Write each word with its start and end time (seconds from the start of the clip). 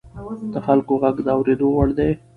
د 0.53 0.55
خلکو 0.65 0.93
غږ 1.03 1.15
د 1.23 1.27
اورېدو 1.37 1.67
وړ 1.75 1.89
دی 1.97 2.11